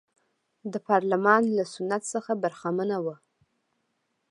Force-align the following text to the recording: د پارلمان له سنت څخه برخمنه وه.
د 0.73 0.75
پارلمان 0.87 1.41
له 1.57 1.63
سنت 1.73 2.01
څخه 2.13 2.31
برخمنه 2.43 2.97
وه. 3.05 3.15